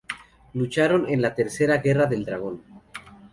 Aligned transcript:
Lucharon 0.55 1.07
en 1.09 1.21
la 1.21 1.35
"Tercera 1.35 1.77
Guerra 1.77 2.07
del 2.07 2.25
Dragón". 2.25 2.63